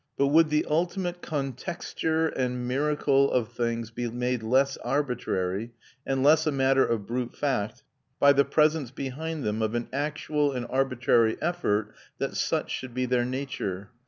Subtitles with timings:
[0.17, 5.73] But would the ultimate contexture and miracle of things be made less arbitrary,
[6.07, 7.83] and less a matter of brute fact,
[8.19, 13.05] by the presence behind them of an actual and arbitrary effort that such should be
[13.05, 13.91] their nature?